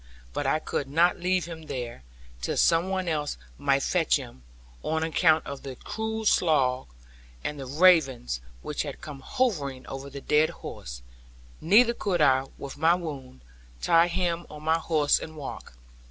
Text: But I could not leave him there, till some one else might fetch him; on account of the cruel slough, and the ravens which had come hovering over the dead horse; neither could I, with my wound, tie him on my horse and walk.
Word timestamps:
But 0.33 0.47
I 0.47 0.57
could 0.57 0.87
not 0.89 1.19
leave 1.19 1.45
him 1.45 1.67
there, 1.67 2.01
till 2.41 2.57
some 2.57 2.89
one 2.89 3.07
else 3.07 3.37
might 3.59 3.83
fetch 3.83 4.15
him; 4.15 4.41
on 4.81 5.03
account 5.03 5.45
of 5.45 5.61
the 5.61 5.75
cruel 5.75 6.25
slough, 6.25 6.87
and 7.43 7.59
the 7.59 7.67
ravens 7.67 8.41
which 8.63 8.81
had 8.81 8.99
come 9.01 9.19
hovering 9.19 9.85
over 9.85 10.09
the 10.09 10.19
dead 10.19 10.49
horse; 10.65 11.03
neither 11.61 11.93
could 11.93 12.19
I, 12.19 12.45
with 12.57 12.79
my 12.79 12.95
wound, 12.95 13.41
tie 13.79 14.07
him 14.07 14.47
on 14.49 14.63
my 14.63 14.79
horse 14.79 15.19
and 15.19 15.35
walk. 15.37 15.75